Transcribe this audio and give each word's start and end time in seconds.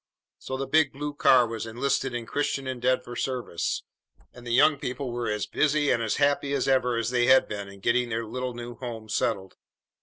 So 0.39 0.57
the 0.57 0.65
big 0.65 0.93
blue 0.93 1.13
car 1.13 1.45
was 1.45 1.67
enlisted 1.67 2.15
in 2.15 2.25
Christian 2.25 2.65
Endeavor 2.65 3.15
service, 3.15 3.83
and 4.33 4.47
the 4.47 4.51
young 4.51 4.79
people 4.79 5.11
were 5.11 5.29
as 5.29 5.45
busy 5.45 5.91
and 5.91 6.01
as 6.01 6.15
happy 6.15 6.53
as 6.53 6.67
ever 6.67 7.03
they 7.03 7.27
had 7.27 7.47
been 7.47 7.67
in 7.69 7.81
getting 7.81 8.09
their 8.09 8.25
little 8.25 8.55
new 8.55 8.73
home 8.73 9.09
settled. 9.09 9.57